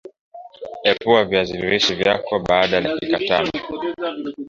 Epua 0.83 1.25
viazilishe 1.25 1.95
vyako 1.95 2.39
baada 2.39 2.75
ya 2.75 2.81
dakika 2.81 3.19
tano 3.19 3.51